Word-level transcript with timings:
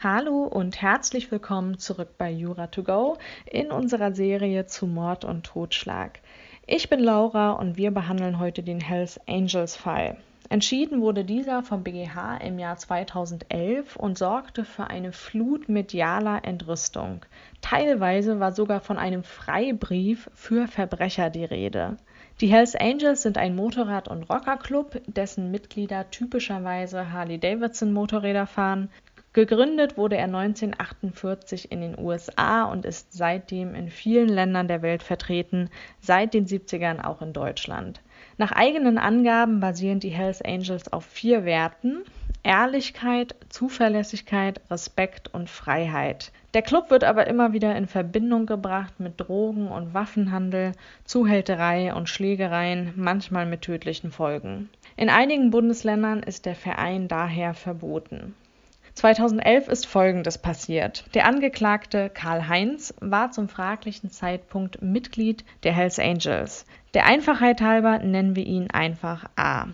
Hallo 0.00 0.44
und 0.44 0.80
herzlich 0.80 1.32
willkommen 1.32 1.80
zurück 1.80 2.10
bei 2.18 2.30
Jura 2.30 2.68
to 2.68 2.84
go 2.84 3.16
in 3.46 3.72
unserer 3.72 4.14
Serie 4.14 4.64
zu 4.66 4.86
Mord 4.86 5.24
und 5.24 5.42
Totschlag. 5.42 6.20
Ich 6.68 6.88
bin 6.88 7.00
Laura 7.00 7.50
und 7.50 7.76
wir 7.76 7.90
behandeln 7.90 8.38
heute 8.38 8.62
den 8.62 8.78
Hells 8.78 9.18
Angels 9.26 9.74
Fall. 9.74 10.16
Entschieden 10.50 11.00
wurde 11.00 11.24
dieser 11.24 11.64
vom 11.64 11.82
BGH 11.82 12.36
im 12.36 12.60
Jahr 12.60 12.76
2011 12.76 13.96
und 13.96 14.16
sorgte 14.16 14.64
für 14.64 14.84
eine 14.84 15.10
Flut 15.10 15.68
medialer 15.68 16.44
Entrüstung. 16.44 17.26
Teilweise 17.60 18.38
war 18.38 18.52
sogar 18.52 18.80
von 18.80 18.98
einem 18.98 19.24
Freibrief 19.24 20.30
für 20.32 20.68
Verbrecher 20.68 21.28
die 21.28 21.44
Rede. 21.44 21.96
Die 22.40 22.46
Hells 22.46 22.76
Angels 22.76 23.22
sind 23.22 23.36
ein 23.36 23.56
Motorrad- 23.56 24.06
und 24.06 24.30
Rockerclub, 24.30 25.02
dessen 25.08 25.50
Mitglieder 25.50 26.08
typischerweise 26.12 27.12
Harley-Davidson-Motorräder 27.12 28.46
fahren. 28.46 28.90
Gegründet 29.38 29.96
wurde 29.96 30.16
er 30.16 30.24
1948 30.24 31.70
in 31.70 31.80
den 31.80 31.96
USA 31.96 32.64
und 32.64 32.84
ist 32.84 33.12
seitdem 33.12 33.76
in 33.76 33.88
vielen 33.88 34.28
Ländern 34.28 34.66
der 34.66 34.82
Welt 34.82 35.04
vertreten, 35.04 35.70
seit 36.00 36.34
den 36.34 36.48
70ern 36.48 37.04
auch 37.04 37.22
in 37.22 37.32
Deutschland. 37.32 38.00
Nach 38.36 38.50
eigenen 38.50 38.98
Angaben 38.98 39.60
basieren 39.60 40.00
die 40.00 40.08
Hells 40.08 40.42
Angels 40.42 40.92
auf 40.92 41.04
vier 41.04 41.44
Werten 41.44 42.02
Ehrlichkeit, 42.42 43.36
Zuverlässigkeit, 43.48 44.60
Respekt 44.72 45.32
und 45.32 45.48
Freiheit. 45.48 46.32
Der 46.52 46.62
Club 46.62 46.90
wird 46.90 47.04
aber 47.04 47.28
immer 47.28 47.52
wieder 47.52 47.76
in 47.76 47.86
Verbindung 47.86 48.44
gebracht 48.44 48.98
mit 48.98 49.20
Drogen- 49.20 49.68
und 49.68 49.94
Waffenhandel, 49.94 50.72
Zuhälterei 51.04 51.94
und 51.94 52.08
Schlägereien, 52.08 52.92
manchmal 52.96 53.46
mit 53.46 53.62
tödlichen 53.62 54.10
Folgen. 54.10 54.68
In 54.96 55.08
einigen 55.08 55.50
Bundesländern 55.50 56.24
ist 56.24 56.44
der 56.44 56.56
Verein 56.56 57.06
daher 57.06 57.54
verboten. 57.54 58.34
2011 58.98 59.68
ist 59.68 59.86
Folgendes 59.86 60.38
passiert. 60.38 61.04
Der 61.14 61.24
Angeklagte 61.24 62.10
Karl 62.10 62.48
Heinz 62.48 62.92
war 63.00 63.30
zum 63.30 63.48
fraglichen 63.48 64.10
Zeitpunkt 64.10 64.82
Mitglied 64.82 65.44
der 65.62 65.72
Hells 65.72 66.00
Angels. 66.00 66.66
Der 66.94 67.06
Einfachheit 67.06 67.60
halber 67.60 68.00
nennen 68.00 68.34
wir 68.34 68.44
ihn 68.44 68.72
einfach 68.72 69.26
A. 69.36 69.68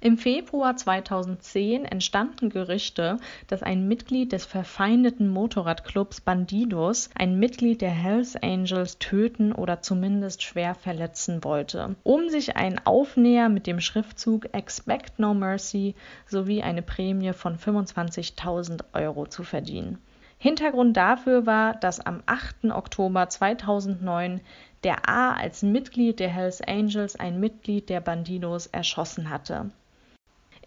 Im 0.00 0.16
Februar 0.16 0.76
2010 0.76 1.84
entstanden 1.84 2.50
Gerüchte, 2.50 3.16
dass 3.48 3.64
ein 3.64 3.88
Mitglied 3.88 4.30
des 4.30 4.46
verfeindeten 4.46 5.28
Motorradclubs 5.28 6.20
Bandidos 6.20 7.10
ein 7.16 7.40
Mitglied 7.40 7.80
der 7.80 7.90
Hells 7.90 8.36
Angels 8.36 9.00
töten 9.00 9.52
oder 9.52 9.82
zumindest 9.82 10.44
schwer 10.44 10.76
verletzen 10.76 11.42
wollte, 11.42 11.96
um 12.04 12.28
sich 12.28 12.54
einen 12.54 12.80
Aufnäher 12.84 13.48
mit 13.48 13.66
dem 13.66 13.80
Schriftzug 13.80 14.54
Expect 14.54 15.18
No 15.18 15.34
Mercy 15.34 15.96
sowie 16.26 16.62
eine 16.62 16.82
Prämie 16.82 17.32
von 17.32 17.58
25.000 17.58 18.84
Euro 18.92 19.26
zu 19.26 19.42
verdienen. 19.42 19.98
Hintergrund 20.38 20.96
dafür 20.96 21.44
war, 21.44 21.74
dass 21.74 21.98
am 21.98 22.22
8. 22.26 22.66
Oktober 22.70 23.28
2009 23.28 24.42
der 24.84 25.08
A 25.08 25.32
als 25.32 25.64
Mitglied 25.64 26.20
der 26.20 26.28
Hells 26.28 26.60
Angels 26.60 27.16
ein 27.16 27.40
Mitglied 27.40 27.88
der 27.88 28.00
Bandidos 28.00 28.68
erschossen 28.68 29.28
hatte. 29.28 29.72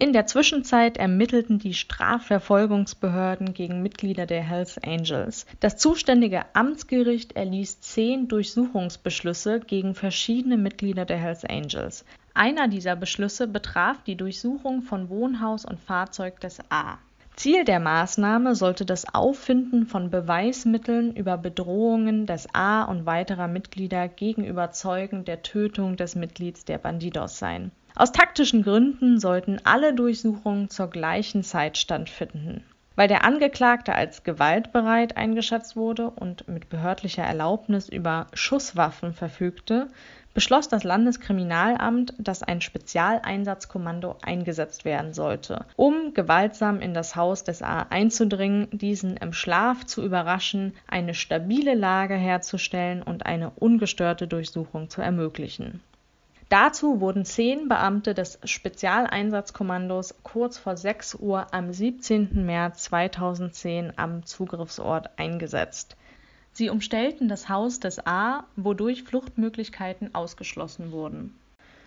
In 0.02 0.14
der 0.14 0.26
Zwischenzeit 0.26 0.98
ermittelten 0.98 1.60
die 1.60 1.76
Strafverfolgungsbehörden 1.76 3.54
gegen 3.54 3.84
Mitglieder 3.84 4.26
der 4.26 4.42
Hells 4.42 4.80
Angels. 4.80 5.46
Das 5.60 5.78
zuständige 5.78 6.42
Amtsgericht 6.56 7.34
erließ 7.34 7.82
zehn 7.82 8.28
Durchsuchungsbeschlüsse 8.28 9.60
gegen 9.60 9.94
verschiedene 9.94 10.58
Mitglieder 10.58 11.06
der 11.06 11.18
Hells 11.18 11.46
Angels. 11.46 12.04
Einer 12.34 12.68
dieser 12.68 12.96
Beschlüsse 12.96 13.48
betraf 13.48 14.04
die 14.04 14.16
Durchsuchung 14.16 14.82
von 14.82 15.08
Wohnhaus 15.10 15.66
und 15.66 15.80
Fahrzeug 15.80 16.40
des 16.40 16.58
A. 16.72 16.98
Ziel 17.36 17.64
der 17.64 17.80
Maßnahme 17.80 18.56
sollte 18.56 18.88
das 18.88 19.14
Auffinden 19.14 19.86
von 19.86 20.10
Beweismitteln 20.10 21.16
über 21.16 21.38
Bedrohungen 21.38 22.26
des 22.26 22.48
A 22.56 22.86
und 22.86 23.06
weiterer 23.06 23.48
Mitglieder 23.48 24.08
gegenüber 24.08 24.72
Zeugen 24.72 25.26
der 25.26 25.44
Tötung 25.44 25.96
des 25.96 26.16
Mitglieds 26.16 26.66
der 26.66 26.80
Bandidos 26.80 27.38
sein 27.38 27.72
aus 27.96 28.12
taktischen 28.12 28.64
Gründen 28.64 29.20
sollten 29.20 29.60
alle 29.64 29.94
Durchsuchungen 29.94 30.70
zur 30.70 30.90
gleichen 30.90 31.44
Zeit 31.44 31.78
stattfinden. 31.78 32.64
Weil 32.96 33.08
der 33.08 33.24
Angeklagte 33.24 33.94
als 33.96 34.24
gewaltbereit 34.24 35.18
eingeschätzt 35.18 35.76
wurde 35.76 36.10
und 36.10 36.48
mit 36.48 36.70
behördlicher 36.70 37.24
Erlaubnis 37.24 37.90
über 37.90 38.28
Schusswaffen 38.34 39.14
verfügte, 39.14 39.88
beschloss 40.34 40.70
das 40.70 40.84
Landeskriminalamt, 40.84 42.14
dass 42.18 42.44
ein 42.44 42.62
Spezialeinsatzkommando 42.62 44.18
eingesetzt 44.22 44.86
werden 44.86 45.14
sollte, 45.14 45.66
um 45.76 46.14
gewaltsam 46.14 46.80
in 46.80 46.94
das 46.94 47.16
Haus 47.16 47.44
des 47.44 47.62
A 47.62 47.88
einzudringen, 47.90 48.68
diesen 48.72 49.18
im 49.18 49.34
Schlaf 49.34 49.86
zu 49.86 50.04
überraschen, 50.04 50.74
eine 50.88 51.14
stabile 51.14 51.76
Lage 51.76 52.16
herzustellen 52.16 53.04
und 53.04 53.26
eine 53.26 53.50
ungestörte 53.52 54.28
Durchsuchung 54.28 54.90
zu 54.90 55.02
ermöglichen 55.02 55.82
Dazu 56.52 57.00
wurden 57.00 57.24
zehn 57.24 57.70
Beamte 57.70 58.14
des 58.14 58.38
Spezialeinsatzkommandos 58.44 60.16
kurz 60.22 60.58
vor 60.58 60.76
6 60.76 61.16
Uhr 61.16 61.48
am 61.54 61.72
17. 61.72 62.46
März 62.46 62.84
2010 62.84 63.94
am 63.96 64.26
Zugriffsort 64.26 65.12
eingesetzt. 65.16 65.96
Sie 66.52 66.70
umstellten 66.70 67.30
das 67.30 67.48
Haus 67.48 67.80
des 67.80 68.06
A, 68.06 68.44
wodurch 68.58 69.04
Fluchtmöglichkeiten 69.04 70.14
ausgeschlossen 70.14 70.92
wurden. 70.92 71.40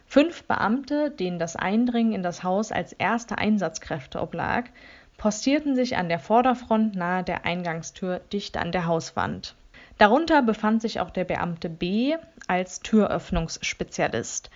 Fünf 0.07 0.45
Beamte, 0.45 1.11
denen 1.11 1.39
das 1.39 1.57
Eindringen 1.57 2.15
in 2.15 2.23
das 2.23 2.43
Haus 2.43 2.73
als 2.73 2.95
erste 2.95 3.37
Einsatzkräfte 3.37 4.19
oblag, 4.19 4.71
postierten 5.19 5.77
sich 5.77 5.99
an 5.99 6.09
der 6.09 6.21
Vorderfront 6.21 6.95
nahe 6.95 7.23
der 7.23 7.45
Eingangstür 7.45 8.23
dicht 8.33 8.57
an 8.57 8.73
der 8.73 8.87
Hauswand 8.87 9.57
Darunter 9.99 10.43
befand 10.43 10.83
sich 10.83 10.99
auch 11.01 11.11
der 11.11 11.25
Beamte 11.25 11.71
B 11.71 12.17
als 12.49 12.81
Türöffnungsspezialist. 12.81 14.51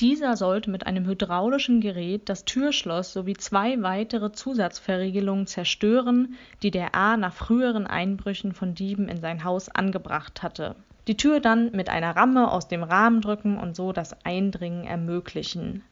Dieser 0.00 0.36
sollte 0.36 0.70
mit 0.70 0.86
einem 0.86 1.06
hydraulischen 1.06 1.80
Gerät 1.80 2.28
das 2.28 2.44
Türschloss 2.44 3.12
sowie 3.12 3.34
zwei 3.34 3.82
weitere 3.82 4.32
Zusatzverriegelungen 4.32 5.46
zerstören, 5.46 6.36
die 6.62 6.70
der 6.70 6.94
A 6.94 7.16
nach 7.16 7.34
früheren 7.34 7.86
Einbrüchen 7.86 8.52
von 8.52 8.74
Dieben 8.74 9.08
in 9.08 9.20
sein 9.20 9.44
Haus 9.44 9.68
angebracht 9.68 10.42
hatte. 10.42 10.76
Die 11.06 11.16
Tür 11.16 11.40
dann 11.40 11.72
mit 11.72 11.90
einer 11.90 12.16
Ramme 12.16 12.50
aus 12.50 12.68
dem 12.68 12.82
Rahmen 12.82 13.20
drücken 13.20 13.58
und 13.58 13.76
so 13.76 13.92
das 13.92 14.24
Eindringen 14.24 14.84
ermöglichen 14.84 15.82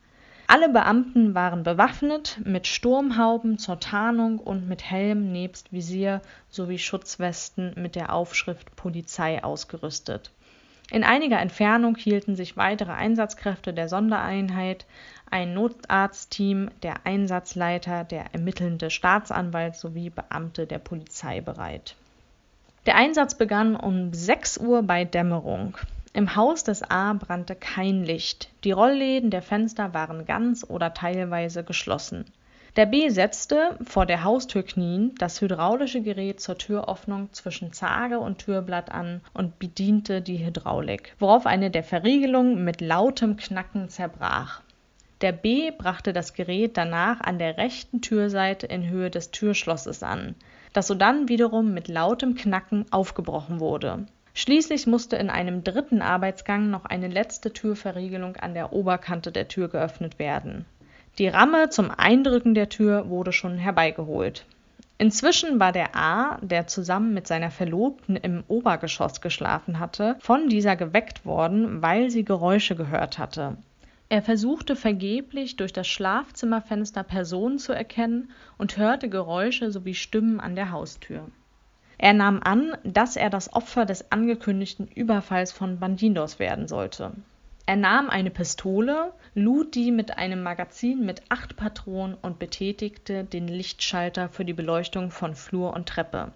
alle 0.49 0.69
Beamten 0.69 1.35
waren 1.35 1.63
bewaffnet 1.63 2.39
mit 2.45 2.67
Sturmhauben 2.67 3.59
zur 3.59 3.81
Tarnung 3.81 4.39
und 4.39 4.69
mit 4.69 4.89
Helm 4.89 5.33
nebst 5.33 5.73
Visier 5.73 6.21
sowie 6.51 6.79
Schutzwesten 6.79 7.73
mit 7.77 7.97
der 7.97 8.13
Aufschrift 8.13 8.77
Polizei 8.77 9.43
ausgerüstet. 9.43 10.31
In 10.91 11.03
einiger 11.03 11.41
Entfernung 11.41 11.97
hielten 11.97 12.37
sich 12.37 12.57
weitere 12.57 12.93
Einsatzkräfte 12.93 13.75
der 13.75 13.89
Sondereinheit, 13.89 14.87
ein 15.29 15.53
Notarztteam, 15.53 16.71
der 16.83 17.05
Einsatzleiter, 17.05 18.05
der 18.05 18.33
ermittelnde 18.33 18.91
Staatsanwalt 18.91 19.75
sowie 19.75 20.11
Beamte 20.11 20.67
der 20.67 20.79
Polizei 20.79 21.41
bereit. 21.41 21.97
Der 22.87 22.95
Einsatz 22.95 23.37
begann 23.37 23.75
um 23.75 24.15
6 24.15 24.59
Uhr 24.59 24.85
bei 24.85 25.05
Dämmerung. 25.05 25.77
Im 26.17 26.35
Haus 26.35 26.65
des 26.65 26.83
A 26.83 27.13
brannte 27.13 27.55
kein 27.55 28.03
Licht, 28.03 28.49
die 28.65 28.73
Rollläden 28.73 29.29
der 29.29 29.43
Fenster 29.43 29.93
waren 29.93 30.25
ganz 30.25 30.65
oder 30.67 30.95
teilweise 30.95 31.63
geschlossen. 31.63 32.25
Der 32.77 32.87
B 32.87 33.11
setzte, 33.11 33.77
vor 33.85 34.07
der 34.07 34.25
Haustür 34.25 34.63
kniend, 34.63 35.21
das 35.21 35.43
hydraulische 35.43 36.01
Gerät 36.01 36.41
zur 36.41 36.57
Türöffnung 36.57 37.31
zwischen 37.35 37.75
Zage 37.75 38.19
und 38.19 38.39
Türblatt 38.39 38.91
an 38.91 39.21
und 39.35 39.59
bediente 39.59 40.23
die 40.23 40.43
Hydraulik, 40.43 41.15
worauf 41.19 41.45
eine 41.45 41.71
der 41.71 41.85
Verriegelungen 41.85 42.65
mit 42.65 42.81
lautem 42.81 43.37
Knacken 43.37 43.91
zerbrach. 43.91 44.63
Der 45.21 45.33
B 45.33 45.71
brachte 45.71 46.15
das 46.15 46.33
Gerät 46.33 46.79
danach 46.79 47.21
an 47.21 47.39
der 47.39 47.59
rechten 47.59 48.01
Türseite 48.01 48.67
in 48.67 48.89
Höhe 48.89 49.11
des 49.11 49.33
Türschlosses 49.33 50.03
an, 50.03 50.35
das 50.73 50.87
sodann 50.87 51.29
wiederum 51.29 51.75
mit 51.75 51.89
lautem 51.89 52.37
Knacken 52.37 52.87
aufgebrochen 52.91 53.61
wurde 53.61 54.07
Schließlich 54.39 54.87
musste 54.87 55.17
in 55.17 55.31
einem 55.31 55.65
dritten 55.65 56.03
Arbeitsgang 56.03 56.69
noch 56.69 56.85
eine 56.85 57.09
letzte 57.09 57.55
Türverriegelung 57.55 58.37
an 58.37 58.53
der 58.53 58.75
Oberkante 58.75 59.33
der 59.33 59.49
Tür 59.49 59.69
geöffnet 59.69 60.19
werden. 60.19 60.67
Die 61.17 61.27
Ramme 61.27 61.71
zum 61.71 61.91
Eindrücken 61.91 62.53
der 62.53 62.69
Tür 62.69 63.09
wurde 63.09 63.33
schon 63.33 63.57
herbeigeholt. 63.57 64.45
Inzwischen 64.99 65.59
war 65.59 65.73
der 65.73 65.97
A, 65.97 66.37
der 66.43 66.67
zusammen 66.67 67.15
mit 67.15 67.27
seiner 67.27 67.51
Verlobten 67.51 68.15
im 68.17 68.45
Obergeschoss 68.47 69.23
geschlafen 69.23 69.79
hatte, 69.79 70.17
von 70.21 70.51
dieser 70.51 70.77
geweckt 70.77 71.25
worden, 71.25 71.81
weil 71.81 72.11
sie 72.11 72.23
Geräusche 72.23 72.77
gehört 72.77 73.17
hatte. 73.17 73.57
Er 74.11 74.21
versuchte 74.21 74.77
vergeblich 74.77 75.57
durch 75.57 75.73
das 75.73 75.87
Schlafzimmerfenster 75.87 77.05
Personen 77.05 77.59
zu 77.59 77.73
erkennen 77.73 78.31
und 78.59 78.77
hörte 78.77 79.09
Geräusche 79.09 79.73
sowie 79.73 79.95
Stimmen 79.95 80.41
an 80.41 80.57
der 80.57 80.73
Haustür. 80.73 81.27
Er 81.99 82.13
nahm 82.13 82.41
an, 82.43 82.77
dass 82.85 83.17
er 83.17 83.31
das 83.31 83.53
Opfer 83.55 83.87
des 83.87 84.13
angekündigten 84.13 84.87
Überfalls 84.89 85.53
von 85.53 85.79
Bandidos 85.79 86.39
werden 86.39 86.69
sollte. 86.69 87.13
Er 87.65 87.77
nahm 87.77 88.11
eine 88.11 88.31
Pistole, 88.31 89.13
lud 89.35 89.75
die 89.75 89.91
mit 89.91 90.19
einem 90.19 90.43
Magazin 90.43 91.05
mit 91.05 91.23
acht 91.31 91.57
Patronen 91.57 92.17
und 92.21 92.39
betätigte 92.39 93.25
den 93.25 93.49
Lichtschalter 93.49 94.29
für 94.29 94.45
die 94.45 94.53
Beleuchtung 94.53 95.11
von 95.11 95.35
Flur 95.35 95.75
und 95.75 95.89
Treppe. 95.89 96.33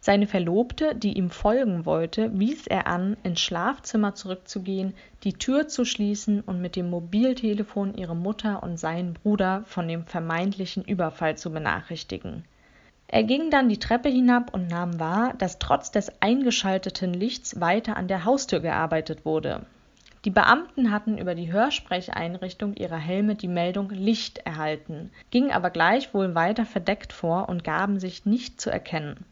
Seine 0.00 0.26
Verlobte, 0.26 0.94
die 0.94 1.14
ihm 1.14 1.30
folgen 1.30 1.86
wollte, 1.86 2.38
wies 2.38 2.66
er 2.66 2.86
an, 2.86 3.16
ins 3.22 3.40
Schlafzimmer 3.40 4.14
zurückzugehen, 4.14 4.94
die 5.22 5.32
Tür 5.32 5.66
zu 5.66 5.84
schließen 5.84 6.40
und 6.42 6.60
mit 6.60 6.76
dem 6.76 6.88
Mobiltelefon 6.88 7.94
ihre 7.96 8.14
Mutter 8.14 8.62
und 8.62 8.78
seinen 8.78 9.14
Bruder 9.14 9.64
von 9.66 9.88
dem 9.88 10.04
vermeintlichen 10.04 10.84
Überfall 10.84 11.36
zu 11.36 11.50
benachrichtigen. 11.50 12.44
Er 13.14 13.22
ging 13.22 13.48
dann 13.48 13.68
die 13.68 13.78
Treppe 13.78 14.08
hinab 14.08 14.52
und 14.52 14.66
nahm 14.66 14.98
wahr, 14.98 15.34
dass 15.38 15.60
trotz 15.60 15.92
des 15.92 16.10
eingeschalteten 16.20 17.14
Lichts 17.14 17.60
weiter 17.60 17.96
an 17.96 18.08
der 18.08 18.24
Haustür 18.24 18.58
gearbeitet 18.58 19.24
wurde. 19.24 19.64
Die 20.24 20.30
Beamten 20.30 20.90
hatten 20.90 21.16
über 21.16 21.36
die 21.36 21.52
Hörsprecheinrichtung 21.52 22.74
ihrer 22.74 22.96
Helme 22.96 23.36
die 23.36 23.46
Meldung 23.46 23.90
Licht 23.90 24.38
erhalten, 24.38 25.12
gingen 25.30 25.52
aber 25.52 25.70
gleichwohl 25.70 26.34
weiter 26.34 26.66
verdeckt 26.66 27.12
vor 27.12 27.48
und 27.48 27.62
gaben 27.62 28.00
sich 28.00 28.26
nicht 28.26 28.60
zu 28.60 28.68
erkennen. 28.68 29.24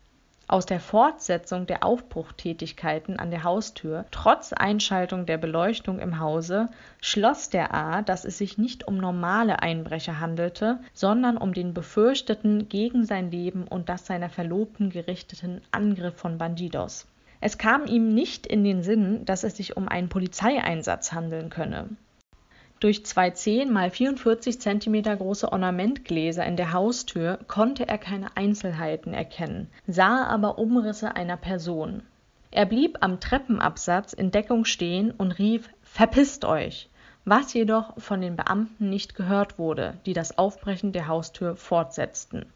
Aus 0.52 0.66
der 0.66 0.81
Fortsetzung 0.81 1.66
der 1.66 1.82
Aufbruchtätigkeiten 1.82 3.19
an 3.19 3.31
der 3.31 3.43
Haustür, 3.43 4.04
trotz 4.10 4.52
Einschaltung 4.52 5.25
der 5.25 5.38
Beleuchtung 5.38 5.99
im 5.99 6.19
Hause, 6.19 6.69
schloss 7.00 7.49
der 7.49 7.72
A, 7.72 8.02
dass 8.02 8.26
es 8.26 8.37
sich 8.37 8.58
nicht 8.58 8.87
um 8.87 8.99
normale 8.99 9.62
Einbrecher 9.62 10.20
handelte, 10.20 10.78
sondern 10.93 11.38
um 11.38 11.54
den 11.54 11.72
befürchteten, 11.72 12.69
gegen 12.69 13.06
sein 13.06 13.31
Leben 13.31 13.66
und 13.66 13.88
das 13.88 14.04
seiner 14.04 14.28
Verlobten 14.28 14.90
gerichteten 14.90 15.62
Angriff 15.70 16.16
von 16.16 16.37
Bandidos 16.37 17.06
es 17.44 17.58
kam 17.58 17.87
ihm 17.87 18.14
nicht 18.14 18.46
in 18.46 18.62
den 18.62 18.84
Sinn, 18.84 19.25
dass 19.25 19.43
es 19.43 19.56
sich 19.56 19.76
um 19.76 19.88
einen 19.88 20.08
Polizeieinsatz 20.08 21.12
handeln 21.12 21.50
könne. 21.50 21.88
Durch 22.82 23.06
zwei 23.06 23.31
10 23.31 23.70
mal 23.70 23.90
44 23.90 24.61
cm 24.61 25.05
große 25.05 25.52
Ornamentgläser 25.52 26.44
in 26.44 26.56
der 26.56 26.73
Haustür 26.73 27.38
konnte 27.46 27.87
er 27.87 27.96
keine 27.96 28.37
Einzelheiten 28.37 29.14
erkennen, 29.14 29.70
sah 29.87 30.26
aber 30.26 30.58
Umrisse 30.58 31.14
einer 31.14 31.37
Person. 31.37 32.02
Er 32.50 32.67
blieb 32.67 32.99
am 33.00 33.20
Treppenabsatz 33.20 34.12
in 34.14 34.32
Deckung 34.32 34.64
stehen 34.64 35.12
und 35.12 35.38
rief 35.38 35.70
Verpisst 35.82 36.44
euch, 36.44 36.90
was 37.25 37.52
jedoch 37.52 37.94
von 37.99 38.20
den 38.20 38.34
Beamten 38.34 38.90
nicht 38.90 39.14
gehört 39.14 39.61
wurde, 39.61 39.94
die 40.05 40.12
das 40.12 40.37
Aufbrechen 40.37 40.90
der 40.90 41.06
Haustür 41.06 41.55
fortsetzten 41.55 42.46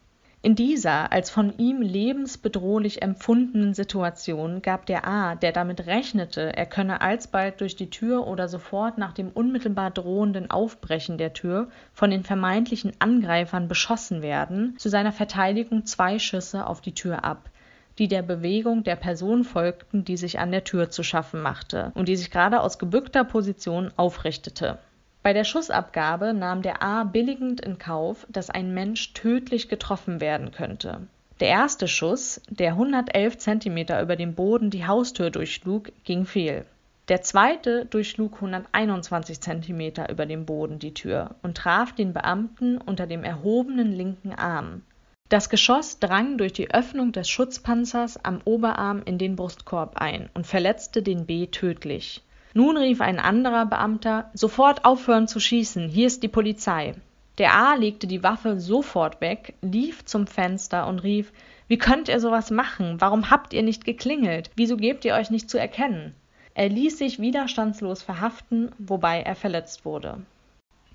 in 0.47 0.55
dieser 0.55 1.11
als 1.11 1.29
von 1.29 1.59
ihm 1.59 1.83
lebensbedrohlich 1.83 3.03
empfundenen 3.03 3.75
Situation 3.75 4.63
gab 4.63 4.87
der 4.87 5.05
A, 5.05 5.35
der 5.35 5.51
damit 5.51 5.89
rechnete, 5.89 6.57
er 6.57 6.67
könne 6.67 7.01
alsbald 7.01 7.61
durch 7.61 7.75
die 7.75 7.91
Tür 7.91 8.29
oder 8.29 8.47
sofort 8.47 8.97
nach 8.97 9.13
dem 9.13 9.31
unmittelbar 9.31 9.91
drohenden 9.91 10.49
Aufbrechen 10.49 11.19
der 11.19 11.33
Tür 11.33 11.67
von 11.93 12.11
den 12.11 12.23
vermeintlichen 12.23 12.93
Angreifern 13.01 13.67
beschossen 13.67 14.23
werden, 14.23 14.77
zu 14.79 14.89
seiner 14.89 15.11
Verteidigung 15.11 15.85
zwei 15.85 16.21
Schüsse 16.21 16.69
auf 16.69 16.81
die 16.81 16.95
Tür 16.95 17.25
ab, 17.25 17.51
die 17.99 18.07
der 18.07 18.23
Bewegung 18.23 18.85
der 18.85 18.95
Person 18.95 19.43
folgten, 19.43 20.05
die 20.05 20.17
sich 20.17 20.39
an 20.39 20.53
der 20.53 20.63
Tür 20.63 20.91
zu 20.91 21.03
schaffen 21.03 21.43
machte 21.43 21.91
und 21.97 22.07
die 22.09 22.15
sich 22.15 22.31
gerade 22.31 22.61
aus 22.61 22.79
gebückter 22.79 23.25
Position 23.25 23.91
aufrichtete 23.97 24.79
bei 25.27 25.33
der 25.33 25.43
Schussabgabe 25.43 26.35
nahm 26.35 26.63
der 26.63 26.85
A 26.85 27.03
billigend 27.03 27.61
in 27.61 27.79
Kauf, 27.79 28.29
dass 28.31 28.49
ein 28.49 28.73
Mensch 28.75 29.13
tödlich 29.13 29.69
getroffen 29.69 30.21
werden 30.21 30.53
könnte. 30.53 31.01
Der 31.41 31.49
erste 31.49 31.89
Schuss, 31.89 32.41
der 32.49 32.75
111 32.75 33.37
Zentimeter 33.37 34.01
über 34.01 34.15
dem 34.15 34.37
Boden 34.37 34.71
die 34.71 34.87
Haustür 34.87 35.31
durchschlug, 35.31 35.91
ging 36.05 36.27
fehl. 36.27 36.65
Der 37.09 37.23
zweite 37.23 37.87
durchschlug 37.87 38.35
121 38.37 39.41
Zentimeter 39.41 40.11
über 40.11 40.27
dem 40.27 40.47
Boden 40.47 40.79
die 40.79 40.95
Tür 40.95 41.35
und 41.43 41.57
traf 41.57 41.93
den 41.93 42.13
Beamten 42.13 42.79
unter 42.79 43.09
dem 43.09 43.25
erhobenen 43.25 43.93
linken 43.93 44.33
Arm. 44.33 44.83
Das 45.29 45.51
Geschoss 45.51 45.99
drang 45.99 46.39
durch 46.39 46.53
die 46.53 46.71
Öffnung 46.71 47.11
des 47.11 47.29
Schutzpanzers 47.29 48.25
am 48.25 48.43
Oberarm 48.45 49.03
in 49.05 49.19
den 49.19 49.35
Brustkorb 49.35 49.97
ein 49.97 50.31
und 50.35 50.47
verletzte 50.47 51.03
den 51.03 51.27
B 51.27 51.49
tödlich. 51.49 52.23
Nun 52.57 52.79
rief 52.79 53.03
ein 53.03 53.19
anderer 53.19 53.67
Beamter 53.67 54.31
Sofort 54.33 54.87
aufhören 54.87 55.29
zu 55.29 55.41
schießen, 55.41 55.91
hier 55.91 56.07
ist 56.07 56.23
die 56.23 56.29
Polizei. 56.29 56.95
Der 57.37 57.53
A 57.53 57.75
legte 57.75 58.07
die 58.07 58.23
Waffe 58.23 58.59
sofort 58.59 59.21
weg, 59.21 59.53
lief 59.61 60.07
zum 60.07 60.27
Fenster 60.27 60.87
und 60.87 61.01
rief 61.01 61.35
Wie 61.69 61.77
könnt 61.77 62.09
ihr 62.09 62.19
sowas 62.19 62.51
machen? 62.51 62.99
Warum 62.99 63.29
habt 63.29 63.53
ihr 63.53 63.63
nicht 63.63 63.85
geklingelt? 63.85 64.51
Wieso 64.57 64.79
gebt 64.79 65.05
ihr 65.05 65.13
euch 65.17 65.29
nicht 65.29 65.51
zu 65.51 65.59
erkennen? 65.61 66.15
Er 66.55 66.71
ließ 66.71 66.97
sich 66.97 67.19
widerstandslos 67.19 68.03
verhaften, 68.03 68.73
wobei 68.79 69.21
er 69.21 69.35
verletzt 69.35 69.85
wurde. 69.85 70.23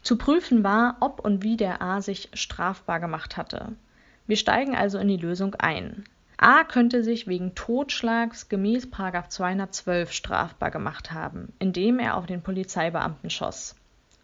Zu 0.01 0.17
prüfen 0.17 0.63
war, 0.63 0.97
ob 0.99 1.23
und 1.23 1.43
wie 1.43 1.57
der 1.57 1.79
A 1.79 2.01
sich 2.01 2.29
strafbar 2.33 2.99
gemacht 2.99 3.37
hatte. 3.37 3.73
Wir 4.25 4.37
steigen 4.37 4.75
also 4.75 4.97
in 4.97 5.09
die 5.09 5.17
Lösung 5.17 5.53
ein. 5.53 6.05
A 6.43 6.63
könnte 6.63 7.03
sich 7.03 7.27
wegen 7.27 7.53
Totschlags 7.53 8.49
gemäß 8.49 8.89
212 8.89 10.11
strafbar 10.11 10.71
gemacht 10.71 11.11
haben, 11.11 11.53
indem 11.59 11.99
er 11.99 12.17
auf 12.17 12.25
den 12.25 12.41
Polizeibeamten 12.41 13.29
schoss. 13.29 13.75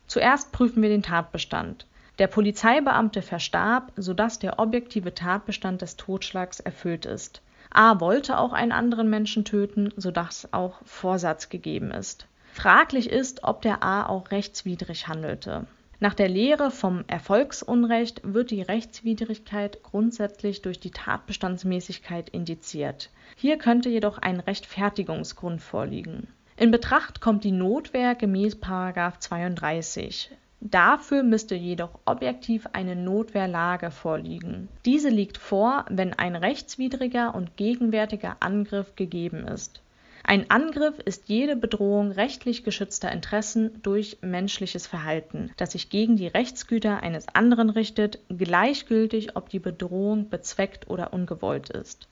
Zuerst 0.07 0.51
prüfen 0.51 0.81
wir 0.81 0.89
den 0.89 1.03
Tatbestand. 1.03 1.85
Der 2.17 2.25
Polizeibeamte 2.25 3.21
verstarb, 3.21 3.91
sodass 3.97 4.39
der 4.39 4.57
objektive 4.57 5.13
Tatbestand 5.13 5.83
des 5.83 5.95
Totschlags 5.95 6.59
erfüllt 6.59 7.05
ist. 7.05 7.43
A 7.69 7.99
wollte 7.99 8.39
auch 8.39 8.51
einen 8.51 8.71
anderen 8.71 9.11
Menschen 9.11 9.45
töten, 9.45 9.93
sodass 9.95 10.51
auch 10.51 10.81
Vorsatz 10.85 11.49
gegeben 11.49 11.91
ist. 11.91 12.25
Fraglich 12.51 13.11
ist, 13.11 13.43
ob 13.43 13.61
der 13.61 13.83
A 13.83 14.07
auch 14.07 14.31
rechtswidrig 14.31 15.07
handelte. 15.07 15.67
Nach 15.99 16.13
der 16.13 16.29
Lehre 16.29 16.69
vom 16.69 17.03
Erfolgsunrecht 17.07 18.21
wird 18.23 18.51
die 18.51 18.61
Rechtswidrigkeit 18.61 19.81
grundsätzlich 19.81 20.61
durch 20.61 20.79
die 20.79 20.91
Tatbestandsmäßigkeit 20.91 22.29
indiziert. 22.29 23.09
Hier 23.35 23.57
könnte 23.57 23.89
jedoch 23.89 24.19
ein 24.19 24.39
Rechtfertigungsgrund 24.39 25.59
vorliegen. 25.59 26.27
In 26.55 26.69
Betracht 26.69 27.19
kommt 27.19 27.43
die 27.43 27.51
Notwehr 27.51 28.13
gemäß 28.13 28.57
32. 28.59 30.29
Dafür 30.61 31.23
müsste 31.23 31.55
jedoch 31.55 31.99
objektiv 32.05 32.67
eine 32.73 32.95
Notwehrlage 32.95 33.89
vorliegen. 33.89 34.67
Diese 34.85 35.09
liegt 35.09 35.39
vor, 35.39 35.85
wenn 35.89 36.13
ein 36.13 36.35
rechtswidriger 36.35 37.33
und 37.33 37.57
gegenwärtiger 37.57 38.37
Angriff 38.39 38.95
gegeben 38.95 39.47
ist 39.47 39.81
ein 40.29 40.51
Angriff 40.51 40.99
ist 40.99 41.29
jede 41.29 41.55
Bedrohung 41.55 42.11
rechtlich 42.11 42.65
geschützter 42.65 43.09
Interessen 43.13 43.81
durch 43.81 44.17
menschliches 44.19 44.85
Verhalten, 44.85 45.51
das 45.55 45.71
sich 45.71 45.89
gegen 45.89 46.17
die 46.17 46.27
Rechtsgüter 46.27 47.01
eines 47.01 47.29
anderen 47.29 47.69
richtet, 47.69 48.19
gleichgültig 48.27 49.37
ob 49.37 49.47
die 49.47 49.59
Bedrohung 49.59 50.29
bezweckt 50.29 50.89
oder 50.89 51.13
ungewollt 51.13 51.69
ist. 51.69 52.09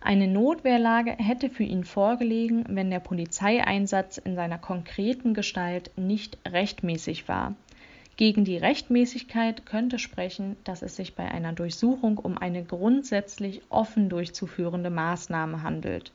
Eine 0.00 0.26
Notwehrlage 0.26 1.10
hätte 1.18 1.50
für 1.50 1.64
ihn 1.64 1.84
vorgelegen, 1.84 2.64
wenn 2.66 2.88
der 2.88 3.00
Polizeieinsatz 3.00 4.16
in 4.16 4.36
seiner 4.36 4.56
konkreten 4.56 5.34
Gestalt 5.34 5.90
nicht 5.98 6.38
rechtmäßig 6.50 7.28
war. 7.28 7.54
Gegen 8.16 8.46
die 8.46 8.56
Rechtmäßigkeit 8.56 9.66
könnte 9.66 9.98
sprechen, 9.98 10.56
dass 10.64 10.80
es 10.80 10.96
sich 10.96 11.14
bei 11.14 11.30
einer 11.30 11.52
Durchsuchung 11.52 12.16
um 12.16 12.38
eine 12.38 12.64
grundsätzlich 12.64 13.60
offen 13.68 14.08
durchzuführende 14.08 14.88
Maßnahme 14.88 15.62
handelt 15.62 16.10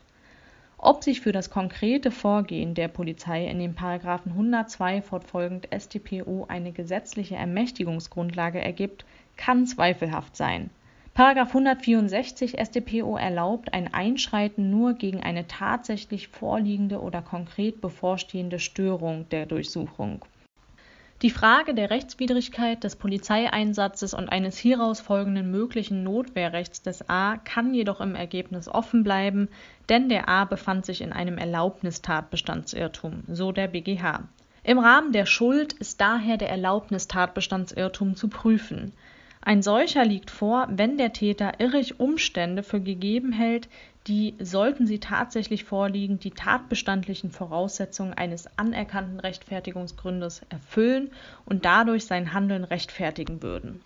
ob 0.82 1.04
sich 1.04 1.20
für 1.20 1.34
das 1.34 1.50
konkrete 1.50 2.10
Vorgehen 2.10 2.74
der 2.74 2.88
Polizei 2.88 3.46
in 3.46 3.60
den§ 3.60 3.76
102 4.26 5.02
fortfolgend 5.02 5.68
StPO 5.78 6.46
eine 6.48 6.72
gesetzliche 6.72 7.36
Ermächtigungsgrundlage 7.36 8.62
ergibt, 8.62 9.06
kann 9.36 9.66
zweifelhaft 9.66 10.38
sein.§ 10.38 10.70
164 11.48 12.56
StPO 12.58 13.18
erlaubt 13.18 13.74
ein 13.74 13.94
Einschreiten 13.94 14.70
nur 14.70 14.94
gegen 14.94 15.22
eine 15.22 15.48
tatsächlich 15.48 16.30
vorliegende 16.30 17.02
oder 17.02 17.22
konkret 17.22 17.82
bevorstehende 17.82 18.60
Störung 18.60 19.28
der 19.30 19.46
Durchsuchung 19.46 20.24
die 21.22 21.32
Frage 21.32 21.74
der 21.74 21.90
Rechtswidrigkeit 21.90 22.82
des 22.86 22.96
Polizeieinsatzes 22.96 24.14
und 24.14 24.30
eines 24.30 24.58
hieraus 24.58 25.02
folgenden 25.02 25.52
möglichen 25.52 26.02
Notwehrrechts 26.04 26.82
des 26.82 27.10
A 27.10 27.36
kann 27.36 27.74
jedoch 27.74 28.00
im 28.00 28.16
Ergebnis 28.16 28.70
offen 28.70 29.04
bleiben, 29.04 29.50
denn 29.90 30.08
der 30.08 30.30
A 30.30 30.46
befand 30.46 30.86
sich 30.86 31.02
in 31.02 31.12
einem 31.12 31.38
Erlaubnistatbestandsirrtum, 31.38 33.24
so 33.28 33.52
der 33.52 33.68
BGH. 33.68 34.30
Im 34.64 34.80
Rahmen 34.80 35.12
der 35.12 35.26
Schuld 35.26 35.74
ist 35.74 36.00
daher 36.00 36.38
der 36.38 36.52
Erlaubnistatbestandsirrtum 36.52 38.16
zu 38.16 38.30
prüfen. 38.30 38.94
Ein 39.42 39.62
solcher 39.62 40.06
liegt 40.06 40.32
vor, 40.32 40.68
wenn 40.70 40.98
der 40.98 41.12
Täter 41.12 41.60
irrig 41.60 42.00
Umstände 42.00 42.64
für 42.64 42.80
gegeben 42.80 43.34
hält, 43.34 43.68
die, 44.10 44.36
sollten 44.40 44.88
sie 44.88 45.00
tatsächlich 45.00 45.64
vorliegen, 45.64 46.20
die 46.20 46.32
tatbestandlichen 46.32 47.32
Voraussetzungen 47.32 48.14
eines 48.14 48.48
anerkannten 48.58 49.20
Rechtfertigungsgründes 49.20 50.42
erfüllen 50.50 51.12
und 51.46 51.64
dadurch 51.64 52.06
sein 52.06 52.34
Handeln 52.34 52.64
rechtfertigen 52.64 53.44
würden. 53.44 53.82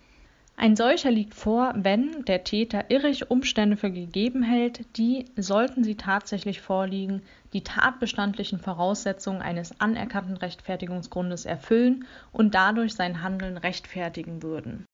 Ein 0.56 0.76
solcher 0.76 1.10
liegt 1.10 1.34
vor, 1.34 1.74
wenn 1.76 2.24
der 2.24 2.44
Täter 2.44 2.88
irrig 2.88 3.30
Umstände 3.30 3.76
für 3.76 3.90
gegeben 3.90 4.42
hält, 4.42 4.84
die, 4.96 5.26
sollten 5.36 5.84
sie 5.84 5.96
tatsächlich 5.96 6.60
vorliegen, 6.60 7.22
die 7.52 7.62
tatbestandlichen 7.62 8.60
Voraussetzungen 8.60 9.42
eines 9.42 9.78
anerkannten 9.80 10.36
Rechtfertigungsgrundes 10.36 11.44
erfüllen 11.44 12.06
und 12.32 12.54
dadurch 12.54 12.94
sein 12.94 13.22
Handeln 13.22 13.58
rechtfertigen 13.58 14.42
würden 14.42 14.86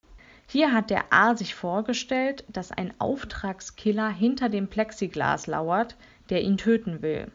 hier 0.53 0.73
hat 0.73 0.91
der 0.91 1.13
A 1.13 1.37
sich 1.37 1.55
vorgestellt, 1.55 2.43
dass 2.49 2.73
ein 2.73 2.93
Auftragskiller 2.99 4.09
hinter 4.09 4.49
dem 4.49 4.67
Plexiglas 4.67 5.47
lauert, 5.47 5.95
der 6.29 6.43
ihn 6.43 6.57
töten 6.57 7.03
will. 7.03 7.31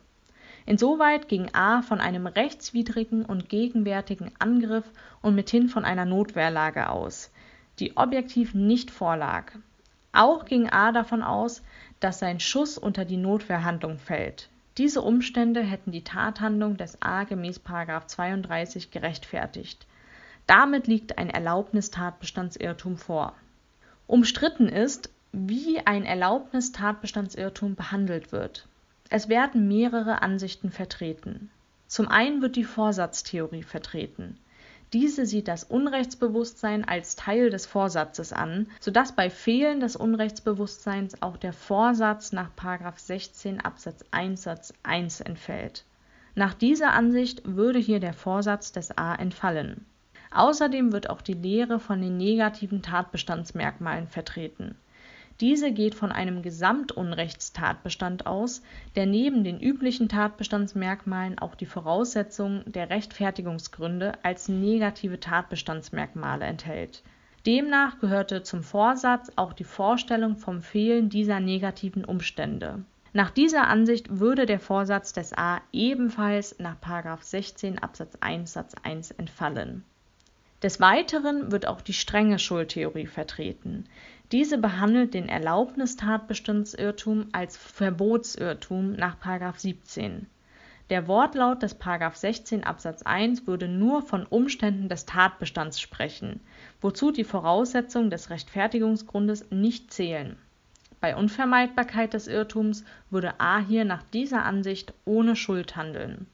Insoweit 0.65 1.29
ging 1.29 1.49
A 1.53 1.81
von 1.81 2.01
einem 2.01 2.27
rechtswidrigen 2.27 3.23
und 3.23 3.47
gegenwärtigen 3.47 4.33
Angriff 4.39 4.83
und 5.21 5.33
mithin 5.33 5.69
von 5.69 5.85
einer 5.85 6.03
Notwehrlage 6.03 6.89
aus, 6.89 7.31
die 7.79 7.95
objektiv 7.95 8.53
nicht 8.53 8.91
vorlag. 8.91 9.53
Auch 10.11 10.43
ging 10.43 10.69
A 10.69 10.91
davon 10.91 11.23
aus, 11.23 11.63
dass 12.01 12.19
sein 12.19 12.41
Schuss 12.41 12.77
unter 12.77 13.05
die 13.05 13.15
Notwehrhandlung 13.15 13.97
fällt. 13.97 14.49
Diese 14.77 15.01
Umstände 15.01 15.61
hätten 15.61 15.93
die 15.93 16.03
Tathandlung 16.03 16.75
des 16.75 17.01
A 17.01 17.23
gemäß 17.23 17.61
32 17.63 18.91
gerechtfertigt 18.91 19.87
damit 20.47 20.87
liegt 20.87 21.17
ein 21.17 21.29
Erlaubnistatbestandsirrtum 21.29 22.97
vor. 22.97 23.33
Umstritten 24.07 24.67
ist, 24.67 25.09
wie 25.31 25.79
ein 25.85 26.05
Erlaubnistatbestandsirrtum 26.05 27.75
behandelt 27.75 28.31
wird. 28.31 28.67
Es 29.09 29.27
werden 29.27 29.67
mehrere 29.67 30.21
Ansichten 30.21 30.71
vertreten. 30.71 31.49
Zum 31.87 32.07
einen 32.07 32.41
wird 32.41 32.55
die 32.55 32.63
Vorsatztheorie 32.63 33.63
vertreten. 33.63 34.37
Diese 34.93 35.25
sieht 35.25 35.47
das 35.47 35.63
Unrechtsbewusstsein 35.63 36.87
als 36.87 37.15
Teil 37.15 37.49
des 37.49 37.65
Vorsatzes 37.65 38.31
an, 38.31 38.67
sodass 38.79 39.13
bei 39.13 39.29
Fehlen 39.29 39.79
des 39.79 39.95
Unrechtsbewusstseins 39.95 41.21
auch 41.21 41.37
der 41.37 41.53
Vorsatz 41.53 42.31
nach 42.31 42.51
16 42.95 43.61
Absatz 43.61 44.05
1 44.11 44.43
Satz 44.43 44.73
1 44.83 45.21
entfällt. 45.21 45.85
Nach 46.35 46.53
dieser 46.53 46.93
Ansicht 46.93 47.41
würde 47.45 47.79
hier 47.79 47.99
der 47.99 48.13
Vorsatz 48.13 48.71
des 48.71 48.97
a 48.97 49.15
entfallen 49.15 49.85
Außerdem 50.35 50.91
wird 50.91 51.09
auch 51.09 51.21
die 51.21 51.33
Lehre 51.33 51.79
von 51.79 52.01
den 52.01 52.17
negativen 52.17 52.81
Tatbestandsmerkmalen 52.81 54.07
vertreten. 54.07 54.75
Diese 55.39 55.71
geht 55.71 55.95
von 55.95 56.11
einem 56.11 56.41
Gesamtunrechtstatbestand 56.41 58.27
aus, 58.27 58.61
der 58.97 59.05
neben 59.05 59.45
den 59.45 59.61
üblichen 59.61 60.09
Tatbestandsmerkmalen 60.09 61.39
auch 61.39 61.55
die 61.55 61.65
Voraussetzungen 61.65 62.63
der 62.69 62.89
Rechtfertigungsgründe 62.89 64.13
als 64.23 64.49
negative 64.49 65.21
Tatbestandsmerkmale 65.21 66.43
enthält. 66.43 67.01
Demnach 67.45 67.99
gehörte 67.99 68.43
zum 68.43 68.61
Vorsatz 68.61 69.31
auch 69.37 69.53
die 69.53 69.63
Vorstellung 69.63 70.35
vom 70.35 70.61
Fehlen 70.61 71.09
dieser 71.09 71.39
negativen 71.39 72.03
Umstände. 72.03 72.83
Nach 73.13 73.29
dieser 73.29 73.69
Ansicht 73.69 74.19
würde 74.19 74.45
der 74.45 74.59
Vorsatz 74.59 75.13
des 75.13 75.31
a 75.37 75.61
ebenfalls 75.71 76.59
nach 76.59 76.75
16 77.21 77.79
Absatz 77.79 78.17
1 78.19 78.51
Satz 78.51 78.73
1 78.83 79.11
entfallen 79.11 79.85
des 80.65 80.79
Weiteren 80.79 81.51
wird 81.51 81.67
auch 81.67 81.79
die 81.79 81.93
strenge 81.93 82.39
Schuldtheorie 82.39 83.05
vertreten. 83.05 83.85
Diese 84.31 84.57
behandelt 84.57 85.13
den 85.13 85.29
Erlaubnistatbestandsirrtum 85.29 87.27
als 87.33 87.55
Verbotsirrtum 87.55 88.93
nach 88.93 89.15
17. 89.59 90.25
Der 90.89 91.07
Wortlaut 91.07 91.61
des 91.61 91.77
16 92.15 92.63
Absatz 92.63 93.03
1 93.03 93.45
würde 93.45 93.67
nur 93.67 94.01
von 94.01 94.25
Umständen 94.25 94.89
des 94.89 95.05
Tatbestands 95.05 95.79
sprechen, 95.79 96.39
wozu 96.81 97.11
die 97.11 97.25
Voraussetzungen 97.25 98.09
des 98.09 98.31
Rechtfertigungsgrundes 98.31 99.51
nicht 99.51 99.93
zählen. 99.93 100.35
Bei 100.99 101.15
Unvermeidbarkeit 101.15 102.15
des 102.15 102.25
Irrtums 102.25 102.83
würde 103.11 103.39
a 103.39 103.59
hier 103.59 103.85
nach 103.85 104.01
dieser 104.01 104.43
Ansicht 104.43 104.95
ohne 105.05 105.35
Schuld 105.35 105.75
handeln 105.75 106.25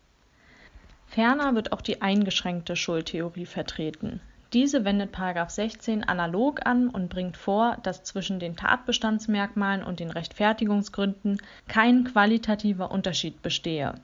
Ferner 1.11 1.55
wird 1.55 1.73
auch 1.73 1.81
die 1.81 2.01
eingeschränkte 2.01 2.77
Schuldtheorie 2.77 3.45
vertreten. 3.45 4.21
Diese 4.53 4.85
wendet§ 4.85 5.13
16 5.49 6.05
analog 6.05 6.65
an 6.65 6.87
und 6.87 7.09
bringt 7.09 7.35
vor, 7.35 7.75
dass 7.83 8.05
zwischen 8.05 8.39
den 8.39 8.55
Tatbestandsmerkmalen 8.55 9.83
und 9.83 9.99
den 9.99 10.09
Rechtfertigungsgründen 10.09 11.41
kein 11.67 12.05
qualitativer 12.05 12.91
Unterschied 12.91 13.41
bestehe. 13.41 13.95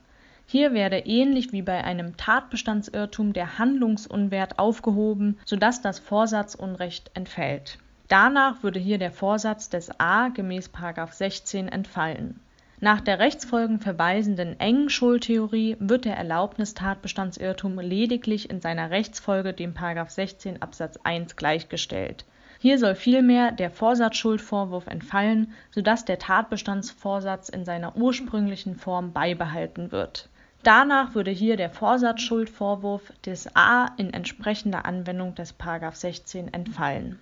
Hier 0.47 0.73
werde 0.73 0.99
ähnlich 0.99 1.53
wie 1.53 1.61
bei 1.61 1.81
einem 1.81 2.17
Tatbestandsirrtum 2.17 3.31
der 3.31 3.57
Handlungsunwert 3.57 4.59
aufgehoben, 4.59 5.37
sodass 5.45 5.81
das 5.81 5.99
Vorsatzunrecht 5.99 7.11
entfällt. 7.13 7.77
Danach 8.09 8.63
würde 8.63 8.79
hier 8.81 8.97
der 8.97 9.11
Vorsatz 9.11 9.69
des 9.69 9.97
a 9.97 10.27
gemäß§ 10.27 10.71
16 11.13 11.69
entfallen 11.69 12.41
nach 12.79 13.01
der 13.01 13.17
rechtsfolgenverweisenden 13.17 14.59
engen 14.59 14.91
Schuldtheorie 14.91 15.77
wird 15.79 16.05
der 16.05 16.15
Erlaubnistatbestandsirrtum 16.15 17.79
lediglich 17.79 18.51
in 18.51 18.61
seiner 18.61 18.91
Rechtsfolge 18.91 19.53
dem§ 19.53 19.73
16 20.09 20.61
Absatz 20.61 20.99
1 21.03 21.35
gleichgestellt. 21.35 22.25
Hier 22.59 22.77
soll 22.77 22.93
vielmehr 22.93 23.51
der 23.51 23.71
Vorsatzschuldvorwurf 23.71 24.85
entfallen, 24.85 25.53
sodass 25.71 26.05
der 26.05 26.19
Tatbestandsvorsatz 26.19 27.49
in 27.49 27.65
seiner 27.65 27.97
ursprünglichen 27.97 28.75
Form 28.75 29.11
beibehalten 29.11 29.91
wird. 29.91 30.29
Danach 30.61 31.15
würde 31.15 31.31
hier 31.31 31.57
der 31.57 31.71
Vorsatzschuldvorwurf 31.71 33.11
des 33.25 33.47
a 33.55 33.87
in 33.97 34.13
entsprechender 34.13 34.85
Anwendung 34.85 35.33
des§ 35.33 35.59
16 35.95 36.53
entfallen 36.53 37.19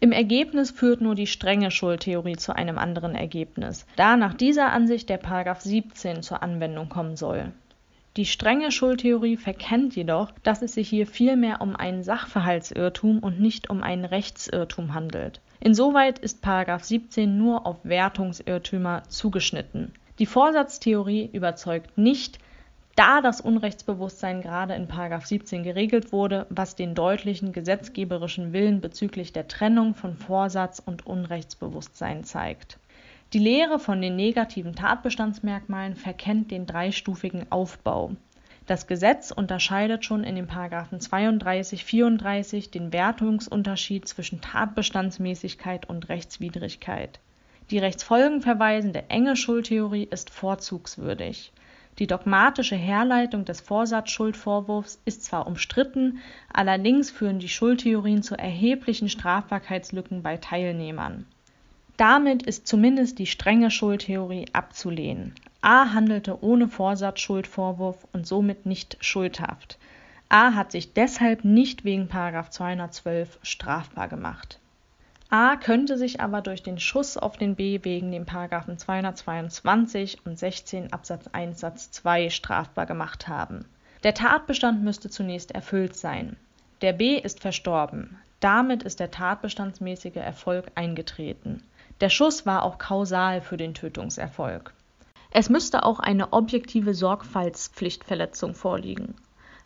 im 0.00 0.12
Ergebnis 0.12 0.70
führt 0.70 1.00
nur 1.00 1.14
die 1.14 1.26
strenge 1.26 1.70
Schuldtheorie 1.70 2.36
zu 2.36 2.54
einem 2.54 2.78
anderen 2.78 3.14
Ergebnis, 3.14 3.86
da 3.96 4.16
nach 4.16 4.34
dieser 4.34 4.72
Ansicht 4.72 5.08
der§ 5.08 5.22
17 5.60 6.22
zur 6.22 6.42
Anwendung 6.42 6.88
kommen 6.88 7.16
soll. 7.16 7.52
Die 8.16 8.26
strenge 8.26 8.70
Schuldtheorie 8.70 9.36
verkennt 9.36 9.96
jedoch, 9.96 10.30
dass 10.44 10.62
es 10.62 10.74
sich 10.74 10.88
hier 10.88 11.06
vielmehr 11.06 11.60
um 11.60 11.74
einen 11.74 12.04
Sachverhaltsirrtum 12.04 13.18
und 13.18 13.40
nicht 13.40 13.70
um 13.70 13.82
einen 13.82 14.04
Rechtsirrtum 14.04 14.94
handelt. 14.94 15.40
Insoweit 15.58 16.20
ist§ 16.20 16.44
17 16.84 17.36
nur 17.36 17.66
auf 17.66 17.78
Wertungsirrtümer 17.82 19.02
zugeschnitten. 19.08 19.92
Die 20.20 20.26
Vorsatztheorie 20.26 21.28
überzeugt 21.32 21.98
nicht 21.98 22.38
da 22.96 23.20
das 23.20 23.40
Unrechtsbewusstsein 23.40 24.40
gerade 24.40 24.74
in 24.74 24.88
17 24.88 25.64
geregelt 25.64 26.12
wurde, 26.12 26.46
was 26.48 26.76
den 26.76 26.94
deutlichen 26.94 27.52
gesetzgeberischen 27.52 28.52
Willen 28.52 28.80
bezüglich 28.80 29.32
der 29.32 29.48
Trennung 29.48 29.94
von 29.94 30.16
Vorsatz 30.16 30.78
und 30.78 31.06
Unrechtsbewusstsein 31.06 32.24
zeigt. 32.24 32.78
Die 33.32 33.38
Lehre 33.40 33.80
von 33.80 34.00
den 34.00 34.14
negativen 34.14 34.76
Tatbestandsmerkmalen 34.76 35.96
verkennt 35.96 36.52
den 36.52 36.66
dreistufigen 36.66 37.50
Aufbau. 37.50 38.12
Das 38.66 38.86
Gesetz 38.86 39.32
unterscheidet 39.32 40.04
schon 40.04 40.22
in 40.22 40.36
den 40.36 40.46
Paragraphen 40.46 41.00
32, 41.00 41.84
34 41.84 42.70
den 42.70 42.92
Wertungsunterschied 42.92 44.06
zwischen 44.06 44.40
Tatbestandsmäßigkeit 44.40 45.88
und 45.88 46.08
Rechtswidrigkeit. 46.08 47.18
Die 47.70 47.78
rechtsfolgenverweisende 47.78 49.04
enge 49.08 49.36
Schuldtheorie 49.36 50.06
ist 50.10 50.30
vorzugswürdig 50.30 51.52
die 51.98 52.06
dogmatische 52.06 52.76
Herleitung 52.76 53.44
des 53.44 53.60
Vorsatzschuldvorwurfs 53.60 55.00
ist 55.04 55.24
zwar 55.24 55.46
umstritten, 55.46 56.18
allerdings 56.52 57.10
führen 57.10 57.38
die 57.38 57.48
Schuldtheorien 57.48 58.22
zu 58.22 58.36
erheblichen 58.36 59.08
Strafbarkeitslücken 59.08 60.22
bei 60.22 60.36
Teilnehmern. 60.36 61.26
Damit 61.96 62.42
ist 62.42 62.66
zumindest 62.66 63.20
die 63.20 63.26
strenge 63.26 63.70
Schuldtheorie 63.70 64.46
abzulehnen. 64.52 65.34
A 65.60 65.92
handelte 65.92 66.42
ohne 66.42 66.68
Vorsatzschuldvorwurf 66.68 68.06
und 68.12 68.26
somit 68.26 68.66
nicht 68.66 68.96
schuldhaft. 69.00 69.78
A 70.28 70.54
hat 70.54 70.72
sich 70.72 70.92
deshalb 70.94 71.44
nicht 71.44 71.84
wegen 71.84 72.10
212 72.10 73.38
strafbar 73.42 74.08
gemacht 74.08 74.58
A 75.36 75.56
könnte 75.56 75.98
sich 75.98 76.20
aber 76.20 76.42
durch 76.42 76.62
den 76.62 76.78
Schuss 76.78 77.16
auf 77.16 77.36
den 77.36 77.56
B 77.56 77.80
wegen 77.82 78.12
den§ 78.12 78.24
222 78.76 80.24
und 80.24 80.38
16 80.38 80.92
Absatz 80.92 81.26
1 81.32 81.58
Satz 81.58 81.90
2 81.90 82.30
strafbar 82.30 82.86
gemacht 82.86 83.26
haben. 83.26 83.64
Der 84.04 84.14
Tatbestand 84.14 84.84
müsste 84.84 85.10
zunächst 85.10 85.50
erfüllt 85.50 85.96
sein. 85.96 86.36
Der 86.82 86.92
B 86.92 87.18
ist 87.18 87.40
verstorben. 87.40 88.16
Damit 88.38 88.84
ist 88.84 89.00
der 89.00 89.10
tatbestandsmäßige 89.10 90.18
Erfolg 90.18 90.70
eingetreten. 90.76 91.64
Der 92.00 92.10
Schuss 92.10 92.46
war 92.46 92.62
auch 92.62 92.78
kausal 92.78 93.40
für 93.40 93.56
den 93.56 93.74
Tötungserfolg. 93.74 94.72
Es 95.32 95.50
müsste 95.50 95.82
auch 95.82 95.98
eine 95.98 96.32
objektive 96.32 96.94
Sorgfaltspflichtverletzung 96.94 98.54
vorliegen. 98.54 99.16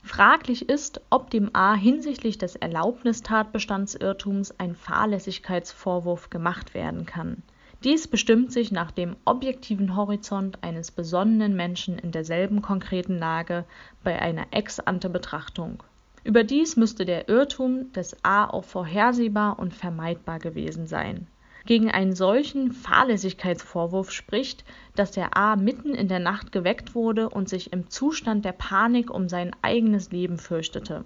Fraglich 0.02 0.68
ist, 0.68 1.00
ob 1.10 1.30
dem 1.30 1.50
A 1.54 1.74
hinsichtlich 1.74 2.38
des 2.38 2.56
Erlaubnistatbestandsirrtums 2.56 4.58
ein 4.58 4.74
Fahrlässigkeitsvorwurf 4.74 6.30
gemacht 6.30 6.74
werden 6.74 7.06
kann. 7.06 7.42
Dies 7.84 8.08
bestimmt 8.08 8.52
sich 8.52 8.72
nach 8.72 8.90
dem 8.90 9.16
objektiven 9.24 9.94
Horizont 9.94 10.62
eines 10.62 10.90
besonnenen 10.90 11.54
Menschen 11.54 11.98
in 11.98 12.10
derselben 12.10 12.62
konkreten 12.62 13.18
Lage 13.18 13.64
bei 14.02 14.20
einer 14.20 14.46
Ex-ante-Betrachtung. 14.50 15.82
Überdies 16.24 16.76
müsste 16.76 17.04
der 17.04 17.28
Irrtum 17.28 17.92
des 17.92 18.16
A 18.24 18.46
auch 18.46 18.64
vorhersehbar 18.64 19.58
und 19.58 19.74
vermeidbar 19.74 20.38
gewesen 20.38 20.86
sein 20.86 21.28
gegen 21.66 21.90
einen 21.90 22.14
solchen 22.14 22.72
Fahrlässigkeitsvorwurf 22.72 24.10
spricht, 24.10 24.64
dass 24.94 25.10
der 25.10 25.36
A 25.36 25.56
mitten 25.56 25.94
in 25.94 26.08
der 26.08 26.18
Nacht 26.18 26.52
geweckt 26.52 26.94
wurde 26.94 27.28
und 27.28 27.48
sich 27.48 27.72
im 27.72 27.90
Zustand 27.90 28.44
der 28.44 28.52
Panik 28.52 29.10
um 29.10 29.28
sein 29.28 29.54
eigenes 29.62 30.10
Leben 30.10 30.38
fürchtete. 30.38 31.04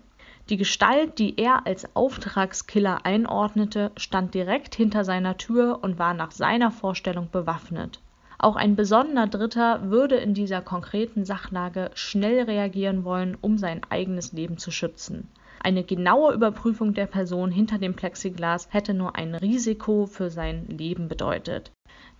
Die 0.48 0.56
Gestalt, 0.56 1.18
die 1.18 1.38
er 1.38 1.66
als 1.66 1.94
Auftragskiller 1.94 3.04
einordnete, 3.06 3.92
stand 3.96 4.34
direkt 4.34 4.74
hinter 4.74 5.04
seiner 5.04 5.36
Tür 5.36 5.78
und 5.82 5.98
war 5.98 6.14
nach 6.14 6.32
seiner 6.32 6.70
Vorstellung 6.70 7.28
bewaffnet. 7.30 8.00
Auch 8.38 8.56
ein 8.56 8.74
besonnener 8.74 9.28
Dritter 9.28 9.90
würde 9.90 10.16
in 10.16 10.34
dieser 10.34 10.60
konkreten 10.60 11.24
Sachlage 11.24 11.90
schnell 11.94 12.42
reagieren 12.42 13.04
wollen, 13.04 13.36
um 13.40 13.56
sein 13.56 13.82
eigenes 13.88 14.32
Leben 14.32 14.58
zu 14.58 14.72
schützen 14.72 15.28
eine 15.64 15.84
genaue 15.84 16.34
Überprüfung 16.34 16.94
der 16.94 17.06
Person 17.06 17.50
hinter 17.50 17.78
dem 17.78 17.94
Plexiglas 17.94 18.68
hätte 18.70 18.94
nur 18.94 19.16
ein 19.16 19.34
Risiko 19.34 20.06
für 20.06 20.30
sein 20.30 20.66
Leben 20.66 21.08
bedeutet. 21.08 21.70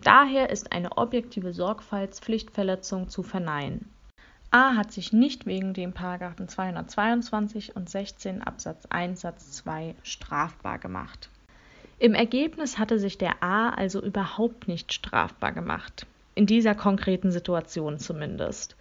Daher 0.03 0.51
ist 0.51 0.73
eine 0.73 0.97
objektive 0.97 1.53
Sorgfaltspflichtverletzung 1.53 3.09
zu 3.09 3.23
verneinen. 3.23 3.89
A 4.51 4.75
hat 4.75 4.93
sich 4.93 5.13
nicht 5.13 5.47
wegen 5.47 5.73
dem§ 5.73 5.93
222 6.47 7.75
und 7.75 7.89
16 7.89 8.43
Absatz 8.43 8.87
1 8.91 9.21
Satz 9.21 9.53
2 9.53 9.95
strafbar 10.03 10.79
gemacht. 10.79 11.31
Im 11.99 12.15
Ergebnis 12.15 12.79
hatte 12.79 12.99
sich 12.99 13.17
der 13.17 13.43
A 13.43 13.71
also 13.71 14.03
überhaupt 14.03 14.69
nicht 14.69 14.93
strafbar 14.93 15.53
gemacht. 15.53 16.07
In 16.35 16.47
dieser 16.47 16.75
konkreten 16.75 17.31
Situation 17.31 17.99
zumindest. 17.99 18.77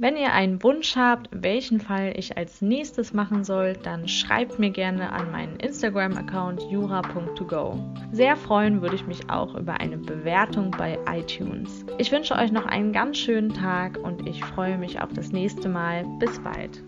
Wenn 0.00 0.16
ihr 0.16 0.32
einen 0.32 0.62
Wunsch 0.62 0.96
habt, 0.96 1.28
welchen 1.30 1.78
Fall 1.78 2.14
ich 2.16 2.38
als 2.38 2.62
nächstes 2.62 3.12
machen 3.12 3.44
soll, 3.44 3.74
dann 3.74 4.08
schreibt 4.08 4.58
mir 4.58 4.70
gerne 4.70 5.12
an 5.12 5.30
meinen 5.30 5.60
Instagram-Account 5.60 6.62
jura.togo. 6.70 7.78
Sehr 8.10 8.34
freuen 8.36 8.80
würde 8.80 8.94
ich 8.94 9.06
mich 9.06 9.28
auch 9.28 9.54
über 9.54 9.74
eine 9.74 9.98
Bewertung 9.98 10.70
bei 10.70 10.98
iTunes. 11.06 11.84
Ich 11.98 12.10
wünsche 12.12 12.34
euch 12.34 12.50
noch 12.50 12.64
einen 12.64 12.94
ganz 12.94 13.18
schönen 13.18 13.52
Tag 13.52 13.98
und 13.98 14.26
ich 14.26 14.42
freue 14.42 14.78
mich 14.78 15.02
auf 15.02 15.12
das 15.12 15.32
nächste 15.32 15.68
Mal. 15.68 16.06
Bis 16.18 16.40
bald. 16.42 16.82